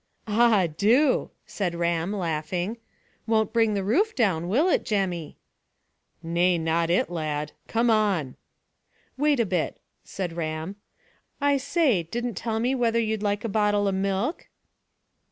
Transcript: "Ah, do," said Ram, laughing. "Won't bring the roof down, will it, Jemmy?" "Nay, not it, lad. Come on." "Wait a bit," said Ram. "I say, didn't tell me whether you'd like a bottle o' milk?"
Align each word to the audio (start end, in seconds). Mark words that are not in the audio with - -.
"Ah, 0.25 0.65
do," 0.77 1.29
said 1.45 1.75
Ram, 1.75 2.11
laughing. 2.11 2.77
"Won't 3.27 3.53
bring 3.53 3.75
the 3.75 3.83
roof 3.83 4.15
down, 4.15 4.47
will 4.47 4.67
it, 4.67 4.83
Jemmy?" 4.83 5.37
"Nay, 6.23 6.57
not 6.57 6.89
it, 6.89 7.07
lad. 7.11 7.51
Come 7.67 7.91
on." 7.91 8.35
"Wait 9.15 9.39
a 9.39 9.45
bit," 9.45 9.79
said 10.03 10.33
Ram. 10.33 10.75
"I 11.39 11.57
say, 11.57 12.01
didn't 12.01 12.33
tell 12.33 12.59
me 12.59 12.73
whether 12.73 12.99
you'd 12.99 13.21
like 13.21 13.43
a 13.45 13.47
bottle 13.47 13.87
o' 13.87 13.91
milk?" 13.91 14.47